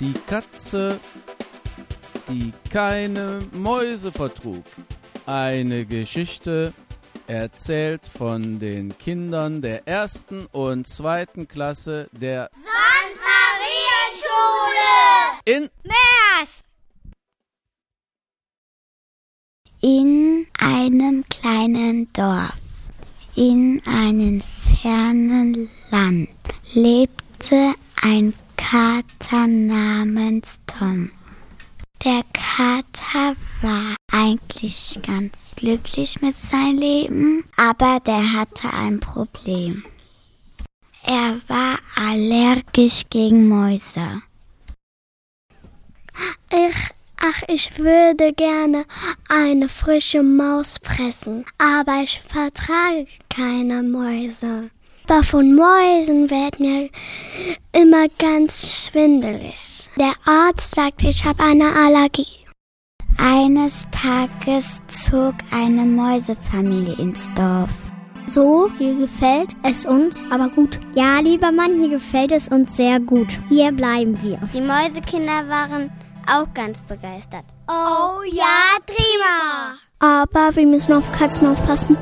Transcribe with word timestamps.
Die 0.00 0.14
Katze, 0.26 0.98
die 2.28 2.52
keine 2.70 3.40
Mäuse 3.52 4.10
vertrug. 4.10 4.64
Eine 5.26 5.86
Geschichte 5.86 6.72
erzählt 7.26 8.02
von 8.06 8.58
den 8.58 8.96
Kindern 8.98 9.62
der 9.62 9.86
ersten 9.88 10.46
und 10.46 10.86
zweiten 10.86 11.48
Klasse 11.48 12.08
der 12.12 12.50
St. 12.52 12.60
Marienschule 14.64 15.62
in 15.62 15.70
Mers. 15.84 16.64
In 19.80 20.46
einem 20.58 21.24
kleinen 21.28 22.12
Dorf, 22.12 22.52
in 23.36 23.80
einem 23.86 24.42
fernen 24.82 25.70
Land, 25.90 26.28
lebte 26.74 27.74
ein 28.02 28.34
Kater 28.70 29.46
namens 29.46 30.58
Tom. 30.66 31.10
Der 32.02 32.22
Kater 32.32 33.36
war 33.60 33.94
eigentlich 34.10 34.98
ganz 35.06 35.52
glücklich 35.54 36.22
mit 36.22 36.34
seinem 36.40 36.78
Leben, 36.78 37.44
aber 37.58 38.00
der 38.00 38.32
hatte 38.32 38.72
ein 38.72 39.00
Problem. 39.00 39.84
Er 41.02 41.38
war 41.46 41.78
allergisch 41.94 43.02
gegen 43.10 43.48
Mäuse. 43.48 44.22
Ich, 46.50 46.90
ach, 47.18 47.42
ich 47.48 47.78
würde 47.78 48.32
gerne 48.32 48.86
eine 49.28 49.68
frische 49.68 50.22
Maus 50.22 50.76
fressen, 50.82 51.44
aber 51.58 52.02
ich 52.02 52.18
vertrage 52.18 53.06
keine 53.28 53.82
Mäuse. 53.82 54.70
Aber 55.06 55.22
von 55.22 55.54
Mäusen 55.54 56.30
werden 56.30 56.64
ja 56.64 57.80
immer 57.80 58.06
ganz 58.18 58.86
schwindelig. 58.86 59.90
Der 59.98 60.14
Arzt 60.24 60.74
sagt, 60.74 61.02
ich 61.02 61.24
habe 61.24 61.42
eine 61.42 61.74
Allergie. 61.76 62.26
Eines 63.18 63.84
Tages 63.92 64.64
zog 64.88 65.34
eine 65.50 65.82
Mäusefamilie 65.82 66.94
ins 66.94 67.20
Dorf. 67.36 67.70
So, 68.26 68.70
hier 68.78 68.94
gefällt 68.94 69.50
es 69.62 69.84
uns, 69.84 70.24
aber 70.30 70.48
gut. 70.48 70.80
Ja, 70.94 71.20
lieber 71.20 71.52
Mann, 71.52 71.78
hier 71.78 71.90
gefällt 71.90 72.32
es 72.32 72.48
uns 72.48 72.74
sehr 72.74 72.98
gut. 72.98 73.28
Hier 73.48 73.70
bleiben 73.70 74.20
wir. 74.22 74.38
Die 74.52 74.60
Mäusekinder 74.60 75.46
waren 75.48 75.92
auch 76.26 76.52
ganz 76.54 76.78
begeistert. 76.88 77.44
Oh 77.68 78.22
ja, 78.32 78.78
prima. 78.86 79.74
Aber 79.98 80.56
wir 80.56 80.66
müssen 80.66 80.94
auf 80.94 81.04
Katzen 81.12 81.48
aufpassen. 81.48 81.96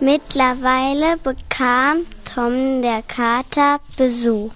Mittlerweile 0.00 1.16
bekam 1.16 2.04
Tom 2.34 2.82
der 2.82 3.00
Kater 3.00 3.80
Besuch. 3.96 4.50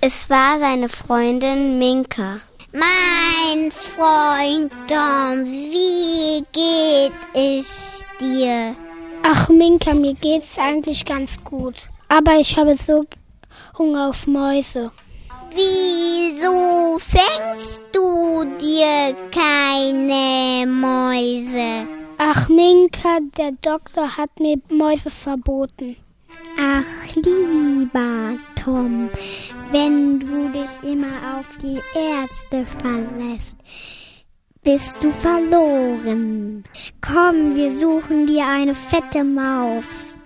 Es 0.00 0.30
war 0.30 0.58
seine 0.58 0.88
Freundin 0.88 1.78
Minka. 1.78 2.40
Mein 2.72 3.70
Freund 3.70 4.72
Tom, 4.86 5.44
wie 5.44 6.42
geht 6.52 7.12
es 7.34 8.06
dir? 8.18 8.74
Ach, 9.22 9.50
Minka, 9.50 9.92
mir 9.92 10.14
geht's 10.14 10.58
eigentlich 10.58 11.04
ganz 11.04 11.36
gut. 11.44 11.74
Aber 12.08 12.36
ich 12.36 12.56
habe 12.56 12.74
so 12.78 13.04
Hunger 13.76 14.08
auf 14.08 14.26
Mäuse. 14.26 14.90
Wieso 15.54 16.98
fängst 17.00 17.82
du 17.92 18.44
dir 18.58 19.14
keine 19.30 20.66
Mäuse? 20.66 21.97
Ach, 22.20 22.48
Minka, 22.48 23.20
der 23.36 23.52
Doktor 23.62 24.16
hat 24.16 24.40
mir 24.40 24.60
Mäuse 24.70 25.08
verboten. 25.08 25.94
Ach, 26.58 27.14
lieber 27.14 28.36
Tom, 28.56 29.08
wenn 29.70 30.18
du 30.18 30.48
dich 30.48 30.82
immer 30.82 31.38
auf 31.38 31.46
die 31.62 31.78
Ärzte 31.94 32.66
verlässt, 32.82 33.56
bist 34.64 35.04
du 35.04 35.12
verloren. 35.12 36.64
Komm, 37.00 37.54
wir 37.54 37.72
suchen 37.72 38.26
dir 38.26 38.48
eine 38.48 38.74
fette 38.74 39.22
Maus. 39.22 40.16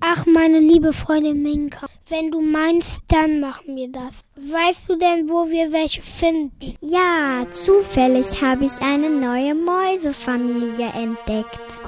Ach, 0.00 0.26
meine 0.26 0.58
liebe 0.58 0.92
Freundin 0.92 1.44
Minka, 1.44 1.86
wenn 2.10 2.30
du 2.30 2.40
meinst, 2.40 3.02
dann 3.08 3.40
machen 3.40 3.76
wir 3.76 3.88
das. 3.88 4.22
Weißt 4.36 4.88
du 4.88 4.96
denn, 4.96 5.28
wo 5.28 5.48
wir 5.48 5.72
welche 5.72 6.02
finden? 6.02 6.76
Ja, 6.80 7.46
zufällig 7.64 8.42
habe 8.42 8.64
ich 8.64 8.80
eine 8.82 9.08
neue 9.08 9.54
Mäusefamilie 9.54 10.88
entdeckt. 10.88 11.78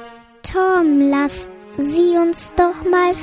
Tom, 0.43 1.01
lass 1.01 1.51
sie 1.77 2.17
uns 2.17 2.55
doch 2.55 2.85
mal 2.89 3.15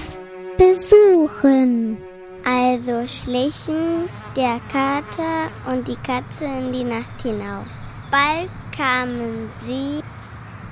besuchen. 0.58 1.98
Also 2.46 3.08
schlichen 3.08 4.10
der 4.36 4.60
Kater 4.72 5.50
und 5.72 5.88
die 5.88 5.98
Katze 5.98 6.46
in 6.46 6.74
die 6.74 6.84
Nacht 6.84 7.22
hinaus. 7.22 7.68
Bald 8.12 8.50
kamen 8.76 9.50
sie 9.66 10.02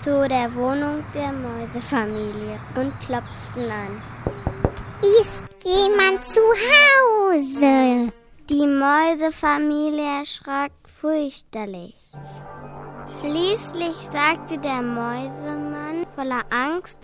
zu 0.04 0.28
der 0.28 0.54
Wohnung 0.56 1.04
der 1.14 1.32
Mäusefamilie 1.34 2.60
und 2.76 2.94
klopften 3.02 3.70
an. 3.70 4.02
Ist 5.22 5.47
jemand 5.68 6.26
zu 6.26 6.42
Hause? 6.74 8.12
Die 8.50 8.68
Mäusefamilie 8.68 10.20
erschrak 10.20 10.72
fürchterlich. 10.86 12.14
Schließlich 13.20 13.98
sagte 14.12 14.58
der 14.58 14.82
Mäusemann 14.82 16.06
voller 16.16 16.44
Angst, 16.50 16.98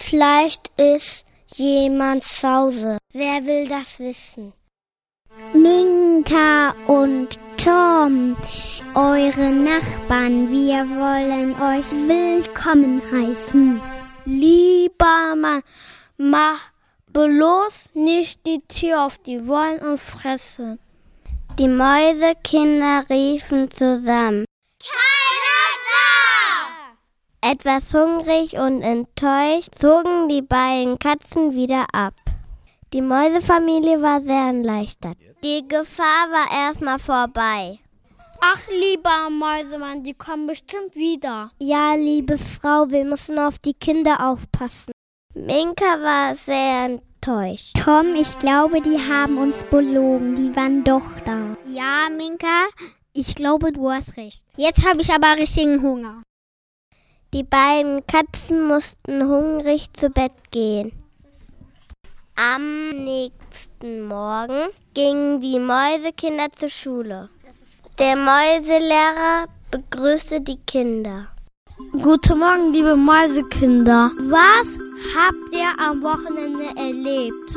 Vielleicht 0.00 0.70
ist 0.76 1.24
jemand 1.56 2.22
zu 2.22 2.48
Hause. 2.48 2.98
Wer 3.12 3.44
will 3.46 3.68
das 3.68 3.98
wissen? 3.98 4.52
Minka 5.52 6.74
und 6.86 7.38
Tom, 7.56 8.36
eure 8.94 9.50
Nachbarn, 9.50 10.50
wir 10.50 10.88
wollen 10.88 11.52
euch 11.54 11.90
willkommen 12.06 13.02
heißen. 13.10 13.80
Lieber 14.24 15.34
Mann, 15.36 15.62
mach 16.16 16.60
bloß 17.12 17.90
nicht 17.94 18.46
die 18.46 18.62
Tür 18.68 19.06
auf, 19.06 19.18
die 19.18 19.46
wollen 19.46 19.80
uns 19.80 20.02
fressen. 20.02 20.78
Die 21.58 21.68
Mäusekinder 21.68 23.04
riefen 23.10 23.70
zusammen. 23.70 24.44
Keiner 24.80 25.72
da! 27.42 27.50
Etwas 27.50 27.92
hungrig 27.92 28.54
und 28.54 28.82
enttäuscht 28.82 29.74
zogen 29.74 30.28
die 30.28 30.42
beiden 30.42 30.98
Katzen 30.98 31.54
wieder 31.54 31.86
ab. 31.92 32.14
Die 32.92 33.02
Mäusefamilie 33.02 34.00
war 34.00 34.22
sehr 34.22 34.52
erleichtert. 34.52 35.16
Die 35.42 35.66
Gefahr 35.66 36.30
war 36.30 36.68
erstmal 36.68 36.98
vorbei. 36.98 37.78
Ach, 38.40 38.60
lieber 38.68 39.28
Mäusemann, 39.30 40.04
die 40.04 40.14
kommen 40.14 40.46
bestimmt 40.46 40.94
wieder. 40.94 41.50
Ja, 41.58 41.94
liebe 41.94 42.38
Frau, 42.38 42.88
wir 42.88 43.04
müssen 43.04 43.38
auf 43.38 43.58
die 43.58 43.74
Kinder 43.74 44.26
aufpassen. 44.26 44.92
Minka 45.46 45.84
war 46.02 46.34
sehr 46.34 46.86
enttäuscht. 46.86 47.76
Tom, 47.76 48.16
ich 48.16 48.36
glaube, 48.40 48.80
die 48.80 48.98
haben 48.98 49.38
uns 49.38 49.62
belogen. 49.70 50.34
Die 50.34 50.56
waren 50.56 50.82
doch 50.82 51.04
da. 51.24 51.56
Ja, 51.64 52.08
Minka, 52.10 52.66
ich 53.12 53.36
glaube, 53.36 53.70
du 53.70 53.88
hast 53.88 54.16
recht. 54.16 54.44
Jetzt 54.56 54.84
habe 54.84 55.00
ich 55.00 55.12
aber 55.12 55.36
richtigen 55.36 55.80
Hunger. 55.80 56.22
Die 57.32 57.44
beiden 57.44 58.04
Katzen 58.06 58.66
mussten 58.66 59.28
hungrig 59.28 59.92
zu 59.92 60.10
Bett 60.10 60.32
gehen. 60.50 60.90
Am 62.34 62.90
nächsten 63.04 64.08
Morgen 64.08 64.70
gingen 64.92 65.40
die 65.40 65.60
Mäusekinder 65.60 66.48
zur 66.50 66.70
Schule. 66.70 67.28
Der 68.00 68.16
Mäuselehrer 68.16 69.46
begrüßte 69.70 70.40
die 70.40 70.58
Kinder. 70.66 71.28
Guten 71.92 72.40
Morgen, 72.40 72.72
liebe 72.72 72.96
Mäusekinder. 72.96 74.10
Was 74.18 74.87
habt 75.16 75.54
ihr 75.54 75.72
am 75.78 76.02
Wochenende 76.02 76.66
erlebt? 76.76 77.54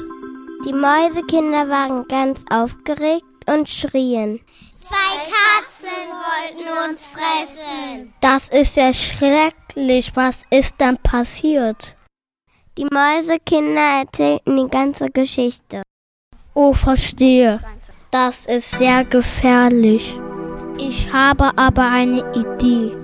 Die 0.66 0.74
Mäusekinder 0.74 1.70
waren 1.70 2.08
ganz 2.08 2.40
aufgeregt 2.50 3.26
und 3.48 3.68
schrien. 3.68 4.40
Zwei 4.80 4.96
Katzen 5.32 6.10
wollten 6.12 6.92
uns 6.92 7.06
fressen. 7.06 8.14
Das 8.22 8.50
ist 8.50 8.76
ja 8.76 8.94
schrecklich. 8.94 10.12
Was 10.16 10.38
ist 10.50 10.76
denn 10.80 10.98
passiert? 10.98 11.96
Die 12.78 12.88
Mäusekinder 12.92 14.02
erzählten 14.02 14.58
die 14.58 14.70
ganze 14.70 15.10
Geschichte. 15.10 15.82
Oh, 16.54 16.74
verstehe. 16.74 17.60
Das 18.12 18.46
ist 18.46 18.72
sehr 18.72 19.04
gefährlich. 19.06 20.18
Ich 20.78 21.12
habe 21.12 21.58
aber 21.58 21.88
eine 21.90 22.20
Idee. 22.34 22.96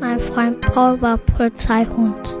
Mein 0.00 0.20
Freund 0.20 0.60
Paul 0.60 1.00
war 1.02 1.18
Polizeihund. 1.18 2.39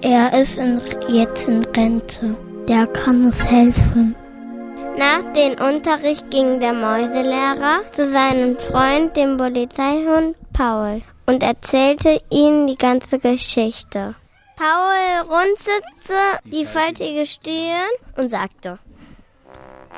Er 0.00 0.32
ist 0.32 0.56
in, 0.56 0.80
jetzt 1.08 1.48
in 1.48 1.64
Rente. 1.64 2.36
Der 2.68 2.86
kann 2.86 3.24
uns 3.24 3.44
helfen. 3.44 4.14
Nach 4.96 5.22
dem 5.32 5.52
Unterricht 5.52 6.30
ging 6.30 6.60
der 6.60 6.72
Mäuselehrer 6.72 7.80
zu 7.92 8.10
seinem 8.12 8.56
Freund, 8.58 9.16
dem 9.16 9.36
Polizeihund 9.36 10.36
Paul, 10.52 11.02
und 11.26 11.42
erzählte 11.42 12.20
ihm 12.30 12.66
die 12.66 12.76
ganze 12.76 13.18
Geschichte. 13.18 14.14
Paul 14.56 15.28
runzelte 15.28 16.20
die 16.44 16.64
faltige 16.64 17.26
Stirn 17.26 17.90
und 18.16 18.28
sagte, 18.28 18.78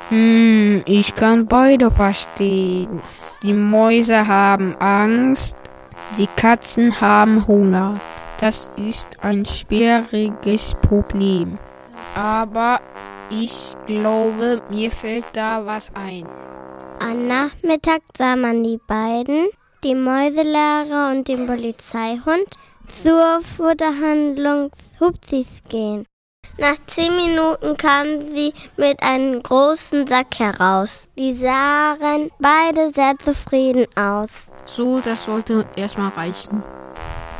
Hm, 0.09 0.83
ich 0.85 1.13
kann 1.13 1.45
beide 1.45 1.91
verstehen. 1.91 3.01
Die 3.43 3.53
Mäuse 3.53 4.27
haben 4.27 4.75
Angst, 4.77 5.57
die 6.17 6.27
Katzen 6.35 6.99
haben 7.01 7.45
Hunger. 7.47 7.99
Das 8.41 8.71
ist 8.75 9.07
ein 9.21 9.45
schwieriges 9.45 10.73
Problem. 10.81 11.59
Aber 12.15 12.81
ich 13.29 13.75
glaube, 13.85 14.63
mir 14.67 14.91
fällt 14.91 15.25
da 15.33 15.63
was 15.63 15.91
ein. 15.93 16.27
Am 16.99 17.27
Nachmittag 17.27 18.01
sah 18.17 18.35
man 18.35 18.63
die 18.63 18.79
beiden, 18.87 19.47
die 19.83 19.93
Mäuselehrer 19.93 21.11
und 21.11 21.27
den 21.27 21.45
Polizeihund, 21.45 22.47
zur 23.03 23.41
Futterhandlung 23.55 24.71
Hupsis 24.99 25.61
gehen. 25.69 26.07
Nach 26.57 26.77
zehn 26.87 27.11
Minuten 27.15 27.77
kamen 27.77 28.33
sie 28.33 28.53
mit 28.75 29.03
einem 29.03 29.43
großen 29.43 30.07
Sack 30.07 30.39
heraus. 30.39 31.09
Die 31.15 31.35
sahen 31.35 32.31
beide 32.39 32.91
sehr 32.91 33.15
zufrieden 33.23 33.85
aus. 33.95 34.51
So, 34.65 34.99
das 34.99 35.25
sollte 35.25 35.67
erstmal 35.75 36.09
reichen. 36.09 36.63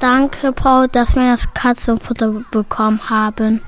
Danke, 0.01 0.51
Paul, 0.51 0.87
dass 0.87 1.13
wir 1.13 1.33
das 1.33 1.53
Katzenfutter 1.53 2.43
bekommen 2.49 3.07
haben. 3.07 3.61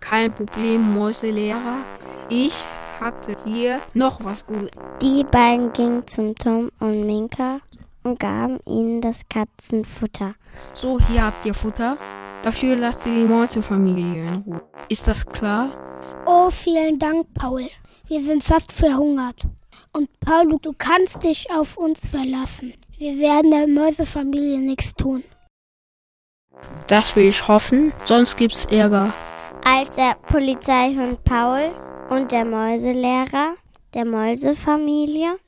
Kein 0.00 0.32
Problem, 0.34 0.92
Mäuselehrer. 0.92 1.84
Ich 2.28 2.64
hatte 2.98 3.36
hier 3.44 3.80
noch 3.94 4.24
was 4.24 4.44
Gutes. 4.44 4.72
Die 5.00 5.22
beiden 5.22 5.72
gingen 5.72 6.04
zum 6.08 6.34
Tom 6.34 6.72
und 6.80 7.06
Minka 7.06 7.60
und 8.02 8.18
gaben 8.18 8.58
ihnen 8.66 9.00
das 9.00 9.20
Katzenfutter. 9.28 10.34
So, 10.74 10.98
hier 10.98 11.24
habt 11.24 11.46
ihr 11.46 11.54
Futter. 11.54 11.96
Dafür 12.42 12.74
lasst 12.74 13.06
ihr 13.06 13.14
die 13.14 13.32
Mäusefamilie 13.32 14.26
in 14.26 14.34
Ruhe. 14.38 14.62
Ist 14.88 15.06
das 15.06 15.24
klar? 15.24 15.70
Oh, 16.26 16.50
vielen 16.50 16.98
Dank, 16.98 17.24
Paul. 17.34 17.68
Wir 18.08 18.24
sind 18.24 18.42
fast 18.42 18.72
verhungert. 18.72 19.42
Und 19.92 20.08
Paul, 20.18 20.48
du, 20.48 20.58
du 20.58 20.72
kannst 20.76 21.22
dich 21.22 21.48
auf 21.52 21.76
uns 21.76 22.00
verlassen. 22.04 22.72
Wir 22.98 23.20
werden 23.20 23.52
der 23.52 23.68
Mäusefamilie 23.68 24.58
nichts 24.58 24.92
tun. 24.92 25.22
Das 26.88 27.16
will 27.16 27.24
ich 27.24 27.48
hoffen, 27.48 27.92
sonst 28.04 28.36
gibt's 28.36 28.64
Ärger. 28.66 29.12
Als 29.64 29.94
der 29.94 30.14
Polizeihund 30.28 31.22
Paul 31.24 31.72
und 32.08 32.30
der 32.30 32.44
Mäuselehrer 32.44 33.54
der 33.94 34.04
Mäusefamilie 34.04 35.38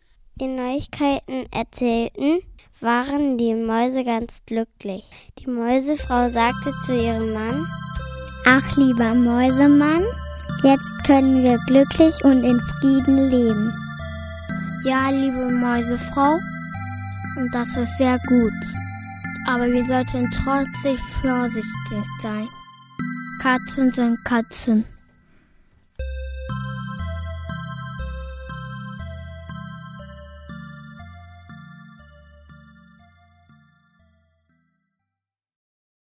die 0.40 0.46
Neuigkeiten 0.46 1.46
erzählten, 1.52 2.40
waren 2.80 3.38
die 3.38 3.54
Mäuse 3.54 4.04
ganz 4.04 4.42
glücklich. 4.46 5.04
Die 5.38 5.50
Mäusefrau 5.50 6.28
sagte 6.28 6.72
zu 6.86 6.94
ihrem 6.94 7.32
Mann, 7.32 7.66
Ach 8.46 8.76
lieber 8.76 9.14
Mäusemann, 9.14 10.04
jetzt 10.62 11.04
können 11.06 11.42
wir 11.42 11.58
glücklich 11.66 12.14
und 12.24 12.44
in 12.44 12.60
Frieden 12.80 13.30
leben. 13.30 13.72
Ja, 14.84 15.10
liebe 15.10 15.50
Mäusefrau, 15.50 16.38
und 17.36 17.52
das 17.52 17.68
ist 17.76 17.98
sehr 17.98 18.18
gut. 18.26 18.87
Aber 19.48 19.66
wir 19.66 19.82
sollten 19.86 20.30
trotzdem 20.30 20.98
vorsichtig 21.22 22.04
sein. 22.20 22.46
Katzen 23.40 23.90
sind 23.92 24.22
Katzen. 24.26 24.84